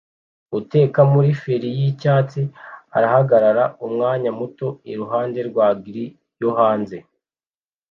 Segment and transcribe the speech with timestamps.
[0.59, 2.41] Uteka muri feri yicyatsi
[2.97, 6.97] arahagarara umwanya muto iruhande rwa grill yo hanze